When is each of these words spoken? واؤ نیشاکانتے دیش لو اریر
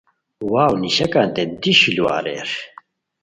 واؤ 0.51 0.73
نیشاکانتے 0.81 1.43
دیش 1.61 1.81
لو 1.95 2.05
اریر 2.17 2.49